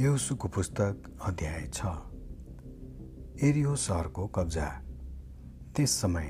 यहुसुको 0.00 0.48
पुस्तक 0.48 1.02
अध्याय 1.22 1.66
छ। 1.72 1.86
एरियो 3.42 3.76
सहरको 3.76 4.26
कब्जा। 4.26 4.64
त्यस 5.76 5.90
समय 5.90 6.26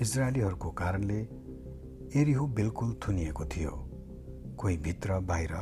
इजरायलीहरूको 0.00 0.70
कारणले 0.70 1.18
एरिहो 2.20 2.46
बिल्कुल 2.46 2.94
थुनिएको 2.94 3.44
थियो। 3.44 3.70
कोही 4.58 4.76
भित्र 4.76 5.18
बाहिर 5.20 5.54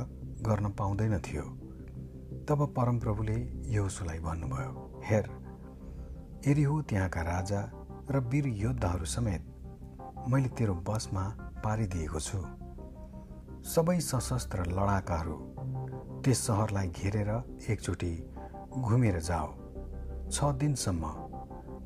गर्न 0.42 0.68
पाउँदैन 0.68 1.18
थियो। 1.18 1.42
तब 2.48 2.74
परमप्रभुले 2.77 3.38
यहोसुलाई 3.72 4.18
भन्नुभयो 4.18 5.02
हेर 5.04 5.30
एरिहो 6.46 6.82
त्यहाँका 6.82 7.22
राजा 7.22 7.61
र 8.11 8.20
वीर 8.20 8.46
योद्धाहरू 8.46 9.04
समेत 9.04 9.43
मैले 10.29 10.48
तेरो 10.48 10.75
बसमा 10.75 11.29
पारिदिएको 11.65 12.20
छु। 12.20 12.38
सबै 13.65 14.01
सशस्त्र 14.01 14.66
लडाकाहरू 14.66 15.59
त्यस 16.24 16.38
सहरलाई 16.47 16.88
घेरेर 16.88 17.30
एकचोटि 17.73 18.12
घुमेर 18.87 19.16
जाओ। 19.20 19.48
छ 20.30 20.38
दिनसम्म 20.60 21.05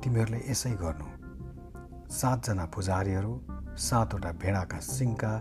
तिमीहरूले 0.03 0.39
यसै 0.49 0.73
गर्नु। 0.83 1.07
सातजना 2.11 2.65
पुजारीहरू 2.75 3.33
सातवटा 3.87 4.31
भेडाका 4.43 4.79
सिङका 4.87 5.31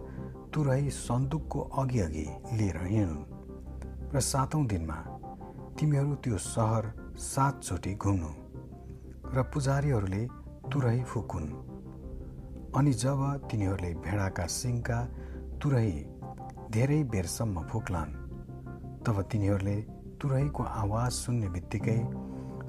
तुरै 0.55 0.83
सन्दुकको 0.97 1.61
अघि 1.83 2.01
अघि 2.07 2.27
लिएर 2.59 2.79
हिँड्नु। 2.87 3.23
र 4.15 4.21
सातौँ 4.31 4.65
दिनमा 4.73 4.99
तिमीहरू 5.77 6.15
त्यो 6.25 6.39
सहर 6.39 6.85
सातचोटि 7.33 7.95
घुम्नु 7.95 8.33
र 9.35 9.43
पुजारीहरूले 9.53 10.23
तुरै 10.73 10.99
फुकुन्। 11.11 11.49
अनि 12.79 12.93
जब 13.03 13.21
तिनीहरूले 13.51 13.91
भेडाका 14.05 14.47
सिङका 14.59 14.99
तुरै 15.61 15.89
धेरै 16.75 17.01
बेरसम्म 17.13 17.57
फुक्लान् 17.71 18.13
तब 19.07 19.21
तिनीहरूले 19.33 19.77
तुरैको 20.21 20.63
आवाज 20.83 21.11
सुन्ने 21.13 21.49
बित्तिकै 21.55 21.97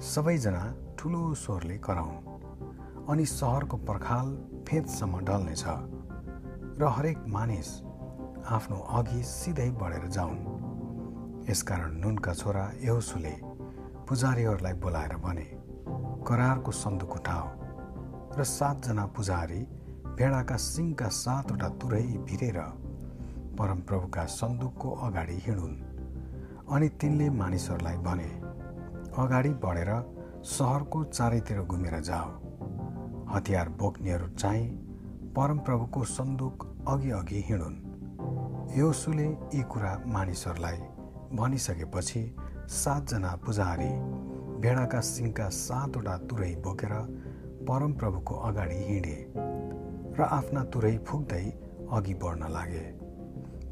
सबैजना 0.04 0.64
ठुलो 0.98 1.22
स्वरले 1.42 1.76
कराउन् 1.86 3.08
अनि 3.10 3.24
सहरको 3.30 3.76
पर्खाल 3.88 4.26
फेदसम्म 4.68 5.20
ढल्नेछ 5.28 5.64
र 6.80 6.90
हरेक 6.96 7.24
मानिस 7.36 7.70
आफ्नो 8.56 8.78
अघि 8.98 9.22
सिधै 9.24 9.70
बढेर 9.80 10.06
जाउन्। 10.16 10.44
यसकारण 11.48 11.96
नुनका 12.04 12.34
छोरा 12.34 12.64
यहोसुले 12.84 13.34
पुजारीहरूलाई 14.08 14.74
बोलाएर 14.84 15.16
भने 15.24 15.48
करारको 16.28 16.72
सन्दुक 16.82 17.16
उठाओ 17.16 17.48
र 18.38 18.44
सातजना 18.52 19.06
पुजारी 19.16 19.60
भेडाका 20.16 20.56
सिङका 20.68 21.08
सातवटा 21.24 21.68
तुरै 21.80 22.06
भिरेर 22.28 22.58
परमप्रभुका 23.58 24.24
सन्दुकको 24.38 24.90
अगाडि 25.06 25.38
हिँडुन्। 25.46 25.95
अनि 26.66 26.88
तिनले 27.00 27.28
मानिसहरूलाई 27.30 27.96
भने 28.02 28.28
अगाडि 29.22 29.48
बढेर 29.64 29.90
सहरको 30.44 31.02
चारैतिर 31.04 31.60
घुमेर 31.62 32.00
जाओ। 32.00 32.30
हतियार 33.26 33.68
बोक्नेहरू 33.80 34.28
चाहिँ 34.34 34.66
परमप्रभुको 35.36 36.04
सन्दुक 36.04 36.66
अघि 36.88 37.10
अघि 37.10 37.42
हिँडुन्। 37.48 37.76
योसुले 38.78 39.26
यी 39.54 39.62
कुरा 39.62 39.92
मानिसहरूलाई 40.06 40.78
भनिसकेपछि 41.32 42.22
सातजना 42.70 43.34
पुजारी 43.46 43.90
भेडाका 44.60 45.00
सिङका 45.00 45.48
सातवटा 45.48 46.16
तुरै 46.28 46.54
बोकेर 46.64 46.92
परमप्रभुको 47.68 48.34
अगाडि 48.48 48.78
हिँडे 48.84 49.16
र 50.18 50.28
आफ्ना 50.30 50.64
तुरै 50.64 50.96
फुक्दै 51.06 51.44
अघि 51.92 52.14
बढ्न 52.14 52.50
लागे। 52.52 52.84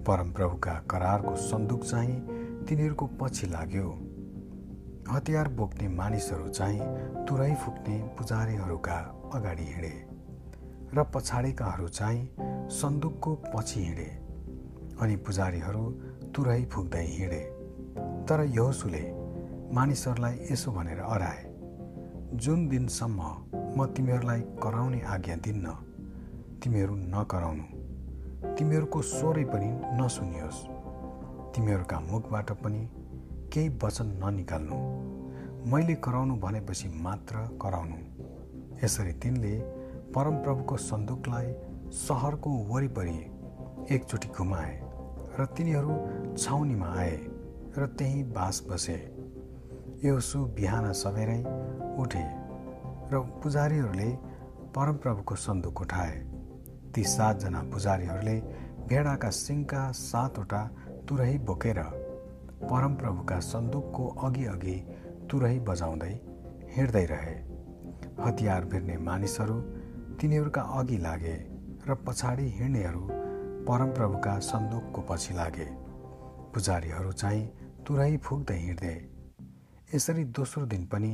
परमप्रभुका 0.07 0.75
करारको 0.91 1.35
सन्दुक 1.41 1.85
चाहिँ 1.85 2.34
तिनीहरूको 2.69 3.07
पछि 3.21 3.47
लाग्यो। 3.47 3.89
हतियार 5.13 5.49
बोक्ने 5.49 5.89
मानिसहरू 5.89 6.49
चाहिँ 6.49 6.81
तुरै 7.27 7.55
फुक्ने 7.55 7.97
पुजारीहरूका 8.19 8.97
अगाडि 9.35 9.65
हिँडे 9.65 9.93
र 10.95 11.03
पछाडिकाहरू 11.15 11.89
चाहिँ 11.89 12.69
सन्दुकको 12.71 13.35
पछि 13.55 13.81
हिँडे 13.81 14.09
अनि 15.01 15.17
पुजारीहरू 15.17 15.85
तुरै 16.35 16.65
फुक्दै 16.65 17.05
हिँडे। 17.07 17.43
तर 18.29 18.41
यहोसुले 18.49 19.05
मानिसहरूलाई 19.73 20.35
यसो 20.53 20.73
भनेर 20.73 21.01
अराए 21.05 21.43
जुन 22.35 22.69
दिनसम्म 22.69 23.21
म 23.77 23.87
तिमीहरूलाई 23.87 24.41
कराउने 24.63 25.01
आज्ञा 25.15 25.37
दिन्न 25.37 25.67
तिमीहरू 26.63 26.95
नकराउनु। 26.97 27.67
तिमीहरूको 28.57 29.03
स्वरै 29.03 29.45
पनि 29.45 29.69
नसुनियोस्। 30.01 30.59
तिमीहरूका 31.55 31.99
मुखबाट 32.01 32.51
पनि 32.63 32.83
केही 33.53 33.69
वचन 33.83 34.07
ननिकाल्नु। 34.23 34.79
मैले 35.71 35.95
कराउनु 36.05 36.35
भनेपछि 36.37 36.89
मात्र 37.05 37.35
कराउनु। 37.63 37.99
यसरी 38.85 39.13
तिनले 39.23 39.55
परमप्रभुको 40.15 40.77
सन्दुकलाई 40.77 41.49
सहरको 41.99 42.51
वरिपरि 42.71 43.19
एकचोटि 43.95 44.29
घुमाए 44.29 44.75
र 45.39 45.47
तिनीहरू 45.57 45.95
छाउनीमा 46.39 46.89
आए 46.99 47.17
र 47.79 47.87
त्यहीँ 47.99 48.23
बास 48.33 48.63
बसे। 48.71 48.99
यसु 50.05 50.39
बिहान 50.59 50.93
सबेरै 50.93 51.41
उठे 52.03 52.27
र 53.11 53.23
पुजारीहरूले 53.43 54.11
परमप्रभुको 54.77 55.35
सन्दुक 55.39 55.81
उठाए। 55.81 56.15
ती 56.95 57.03
सातजना 57.07 57.61
पुजारीहरूले 57.73 58.37
भेडाका 58.89 59.31
सिङका 59.31 59.83
सातवटा 59.99 60.63
तुरही 61.09 61.39
बोकेर 61.39 61.79
परमप्रभुका 62.63 63.39
सन्दुकको 63.43 64.07
अघि 64.27 64.45
अघि 64.47 64.77
तुरही 65.31 65.59
बजाउँदै 65.61 66.13
हिँड्दै 66.77 67.05
रहे। 67.07 67.35
हतियार 68.25 68.65
भिर्ने 68.65 68.97
मानिसहरू 68.99 69.57
तिनीहरूका 70.21 70.63
अघि 70.79 70.99
लागे 70.99 71.37
र 71.89 71.95
पछाडि 72.07 72.47
हिँड्नेहरू 72.51 73.03
परमप्रभुका 73.69 74.39
सन्दुकको 74.41 75.01
पछि 75.11 75.35
लागे। 75.35 75.69
पुजारीहरू 76.55 77.13
चाहिँ 77.13 77.45
तुरै 77.87 78.17
फुक्दै 78.25 78.59
हिँड्दै। 78.59 78.97
यसरी 79.95 80.25
दोस्रो 80.37 80.67
दिन 80.67 80.87
पनि 80.87 81.13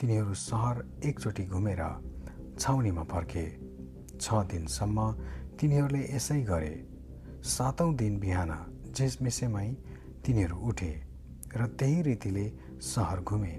तिनीहरू 0.00 0.34
सहर 0.40 0.76
एकचोटि 1.04 1.44
घुमेर 1.46 1.82
छाउनीमा 2.60 3.04
फर्के। 3.12 3.46
छ 4.20 4.44
दिनसम्म 4.50 4.98
तिनीहरूले 5.58 6.02
यसै 6.14 6.40
गरे। 6.42 6.74
सातौँ 7.44 7.94
दिन 7.94 8.18
बिहान 8.20 8.50
झेसमेसेमै 8.96 9.68
तिनीहरू 10.26 10.56
उठे 10.68 10.92
र 11.56 11.66
त्यही 11.78 12.02
रीतिले 12.02 12.46
सहर 12.82 13.20
घुमे। 13.22 13.54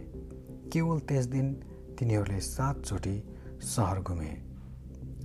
केवल 0.74 1.00
त्यस 1.10 1.26
दिन 1.28 1.54
तिनीहरूले 2.00 2.40
सातचोटि 2.42 3.16
सहर 3.66 4.00
घुमे। 4.02 4.32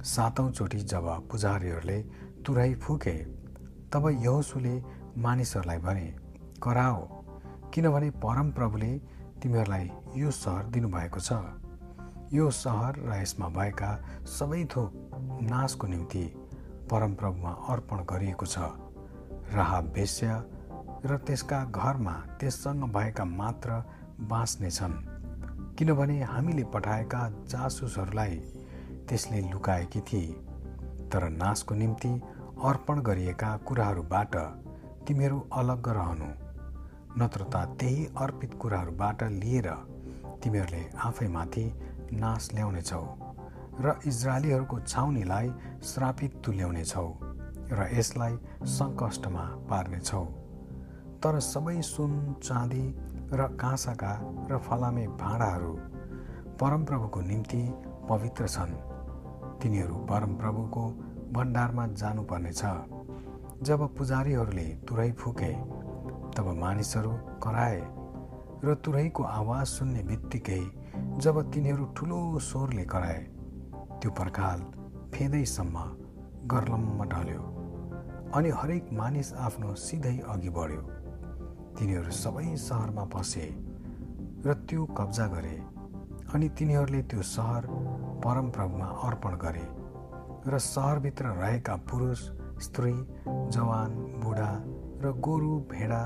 सातौँचोटि 0.06 0.78
जब 0.92 1.06
पुजारीहरूले 1.30 1.98
तुराई 2.46 2.74
फुके 2.82 3.16
तब 3.92 4.08
यहोसुले 4.08 4.74
मानिसहरूलाई 5.18 5.78
भने 5.78 6.06
कराओ 6.62 7.00
किनभने 7.74 8.10
परमप्रभुले 8.24 8.92
तिमीहरूलाई 9.42 9.90
यो 10.16 10.30
सहर 10.34 10.64
दिनुभएको 10.74 11.20
छ। 11.20 11.32
यो 12.32 12.50
सहर 12.54 13.00
र 13.00 13.20
यसमा 13.22 13.48
भएका 13.56 13.90
सबै 14.28 14.64
थोक 14.72 14.90
नाशको 15.50 15.86
निम्ति 15.86 16.24
परमप्रभुमा 16.90 17.52
अर्पण 17.72 17.98
गरिएको 18.10 18.46
छ। 18.46 18.58
राह 19.54 19.80
बेस्या 19.94 20.34
र 21.06 21.16
त्यसका 21.26 21.58
घरमा 21.64 22.12
त्यससँग 22.40 22.82
भएका 22.92 23.24
मात्र 23.24 23.70
बाँच्नेछन्। 24.30 24.92
किनभने 25.78 26.18
हामीले 26.24 26.64
पठाएका 26.74 27.22
जासुसहरूलाई 27.50 28.36
त्यसले 29.08 29.40
लुकाएकी 29.50 30.00
थिए 30.00 30.32
तर 31.12 31.28
नाशको 31.32 31.74
निम्ति 31.74 32.12
अर्पण 32.64 33.00
गरिएका 33.00 33.56
कुराहरूबाट 33.66 34.36
तिमीहरू 35.08 35.38
अलग 35.52 35.88
रहनु। 35.88 36.28
नत्र 37.18 37.44
त 37.44 37.64
त्यही 37.78 38.04
अर्पित 38.18 38.54
कुराहरूबाट 38.54 39.22
लिएर 39.40 39.68
तिमीहरूले 40.42 40.84
आफैमाथि 41.04 41.66
नाश 42.14 42.50
ल्याउनेछौ 42.54 43.04
र 43.80 43.98
इजरायलीहरूको 44.06 44.78
छाउनीलाई 44.80 45.50
श्रापित 45.84 46.42
तुल्याउनेछौ। 46.44 47.08
र 47.72 47.88
यसलाई 47.92 48.34
सङ्कष्टमा 48.68 49.44
पार्नेछौ। 49.70 50.24
तर 51.22 51.38
सबै 51.42 51.80
सुन 51.82 52.12
चाँदी 52.42 52.84
र 53.32 53.46
काँसाका 53.60 54.12
र 54.50 54.58
फलामे 54.58 55.06
भाँडाहरू 55.20 55.72
परमप्रभुको 56.60 57.20
निम्ति 57.20 57.62
पवित्र 58.08 58.48
छन्। 58.48 58.72
तिनीहरू 59.62 59.94
परमप्रभुको 60.10 60.84
भण्डारमा 61.32 61.86
जानुपर्नेछ। 62.00 62.62
जब 63.62 63.80
पुजारीहरूले 63.96 64.66
तुरै 64.88 65.10
फुके 65.12 65.52
तब 66.36 66.46
मानिसहरू 66.58 67.12
कराए 67.44 67.80
र 68.64 68.74
तुरैको 68.84 69.22
आवाज 69.22 69.66
सुन्ने 69.66 70.02
बित्तिकै 70.02 70.60
जब 71.18 71.36
तिनीहरू 71.52 71.84
ठुलो 71.96 72.18
स्वरले 72.40 72.84
कराए 72.84 73.20
त्यो 74.00 74.10
पर्खाल 74.10 74.60
फेदैसम्म 75.14 75.76
गर्लम्म 76.46 77.04
ढल्यो। 77.04 77.59
अनि 78.34 78.50
हरेक 78.54 78.92
मानिस 78.92 79.32
आफ्नो 79.34 79.74
सिधै 79.84 80.16
अघि 80.32 80.50
बढ्यो। 80.56 80.82
तिनीहरू 81.78 82.12
सबै 82.14 82.44
सहरमा 82.64 83.04
पसे 83.14 83.46
र 84.46 84.54
त्यो 84.68 84.84
कब्जा 84.98 85.26
गरे 85.32 85.56
अनि 86.34 86.48
तिनीहरूले 86.58 87.00
त्यो 87.10 87.22
सहर 87.26 87.66
परमप्रभुमा 88.24 88.88
अर्पण 89.08 89.34
गरे 89.44 89.66
र 90.46 90.58
सहरभित्र 90.66 91.32
रहेका 91.40 91.76
पुरुष 91.90 92.22
स्त्री 92.66 92.92
जवान 93.56 93.98
बुढा 94.22 94.52
र 95.02 95.12
गोरु 95.26 95.52
भेडा 95.72 96.02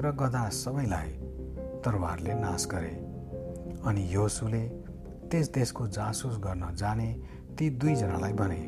र 0.00 0.12
गधा 0.20 0.44
सबैलाई 0.60 1.10
तरवारले 1.84 2.34
नाश 2.34 2.66
गरे 2.74 2.94
अनि 3.88 4.02
योसुले 4.12 4.62
त्यस 5.30 5.50
देशको 5.54 5.86
जासुस 5.96 6.36
गर्न 6.44 6.74
जाने 6.76 7.10
ती 7.56 7.70
दुईजनालाई 7.80 8.32
भने 8.42 8.62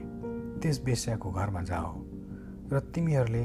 त्यस 0.63 0.83
बेस्याको 0.85 1.31
घरमा 1.31 1.63
जाओ। 1.63 1.93
र 2.73 2.81
तिमीहरूले 2.95 3.45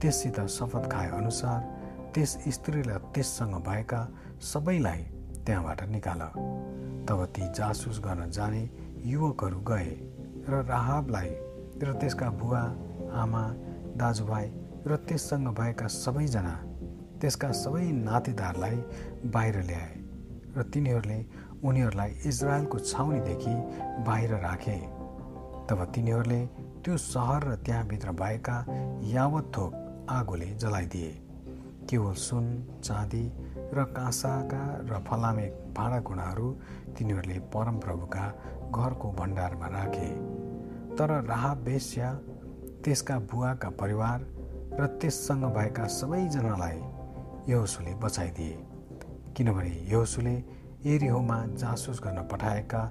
त्यससित 0.00 0.40
शपथ 0.48 0.84
खाए 0.92 1.08
अनुसार 1.10 1.60
त्यस 2.14 2.32
स्त्री 2.54 2.82
र 2.82 2.98
त्यससँग 3.14 3.54
भएका 3.66 4.00
सबैलाई 4.42 5.02
त्यहाँबाट 5.46 5.82
निकाल। 5.88 6.20
तब 7.08 7.24
ती 7.34 7.42
जासुस 7.54 7.98
गर्न 8.04 8.30
जाने 8.30 8.62
युवकहरू 9.04 9.60
गए 9.60 9.90
र 10.48 10.62
राहबलाई 10.68 11.30
र 11.82 11.92
त्यसका 12.00 12.28
बुवा 12.40 12.62
आमा 13.22 13.44
दाजुभाइ 13.96 14.46
र 14.86 14.96
त्यससँग 15.08 15.48
भएका 15.54 15.86
सबैजना 15.86 16.54
त्यसका 17.20 17.50
सबै 17.52 17.86
नातेदारलाई 18.02 18.76
बाहिर 19.32 19.56
ल्याए 19.62 19.94
र 20.56 20.62
तिनीहरूले 20.72 21.18
उनीहरूलाई 21.64 22.10
इजरायलको 22.26 22.78
छाउनीदेखि 22.78 23.54
बाहिर 24.06 24.32
राखे। 24.44 24.78
तब 25.68 25.78
तिनीहरूले 25.94 26.40
त्यो 26.86 26.96
सहर 26.96 27.44
र 27.44 27.54
त्यहाँभित्र 27.66 28.10
भएका 28.12 28.56
यावत 29.04 29.50
थोक 29.56 29.72
आगोले 30.10 30.46
जलाइदिए। 30.54 31.08
केवल 31.90 32.12
सुन 32.14 32.44
चाँदी 32.84 33.22
र 33.74 33.84
काँसाका 33.90 34.62
र 34.86 35.02
फलामे 35.02 35.46
भाँडाकुँडाहरू 35.74 36.50
तिनीहरूले 36.98 37.38
परमप्रभुका 37.50 38.26
घरको 38.70 39.10
भण्डारमा 39.12 39.66
राखे। 39.66 40.10
तर 40.96 41.10
राह 41.26 41.54
बेस्या 41.66 42.12
त्यसका 42.84 43.18
बुवाका 43.18 43.70
परिवार 43.70 44.26
र 44.80 44.86
त्यससँग 44.86 45.44
भएका 45.56 45.86
सबैजनालाई 45.90 46.78
यहोसुले 47.50 47.94
बचाइदिए। 47.98 48.56
किनभने 49.36 49.74
यहोसुले 49.90 50.36
एरिहोमा 50.86 51.44
जासुस 51.58 52.00
गर्न 52.04 52.22
पठाएका 52.22 52.82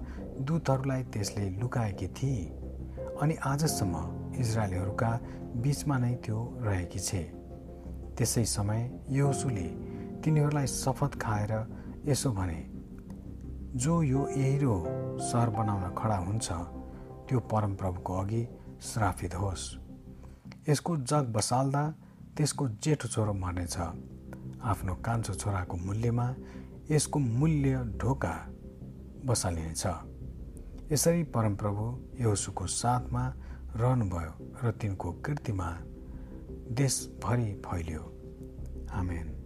दूतहरूलाई 0.41 1.03
त्यसले 1.03 1.49
लुकाएकी 1.59 2.07
थिए। 2.07 2.64
अनि 3.21 3.35
आजसम्म 3.45 3.95
इजरायलीहरूका 4.39 5.09
बिचमा 5.63 5.97
नै 5.97 6.13
त्यो 6.23 6.39
रहेकी 6.61 6.99
छे। 6.99 7.21
त्यसै 8.17 8.43
समय 8.45 8.81
योसुले 9.09 9.67
तिनीहरूलाई 10.21 10.67
शपथ 10.67 11.11
खाएर 11.21 11.51
यसो 12.07 12.31
भने 12.31 12.59
जो 13.75 13.93
यो 14.03 14.21
एहिरो 14.27 14.75
सहर 15.27 15.49
बनाउन 15.49 15.85
खडा 15.97 16.17
हुन्छ 16.27 16.47
त्यो 17.27 17.39
परमप्रभुको 17.51 18.13
अघि 18.21 18.43
श्रापित 18.83 19.35
होस्। 19.35 19.63
यसको 20.69 20.91
जग 21.09 21.25
बसाल्दा 21.35 21.83
त्यसको 22.35 22.63
जेठो 22.83 23.07
छोरो 23.07 23.33
मर्नेछ। 23.33 23.75
आफ्नो 24.71 24.93
कान्छो 25.05 25.33
छोराको 25.33 25.75
मूल्यमा 25.77 26.27
यसको 26.91 27.19
मूल्य 27.19 27.73
ढोका 28.01 28.33
बसालिनेछ। 29.25 29.83
यसरी 30.91 31.23
परमप्रभु 31.23 31.83
यहोसुको 32.19 32.65
साथमा 32.67 33.33
रहनुभयो 33.75 34.33
र 34.63 34.71
तिनको 34.71 35.11
कृतिमा 35.11 35.69
देशभरि 36.71 37.53
फैलियो। 37.65 38.01
आमेन। 38.91 39.44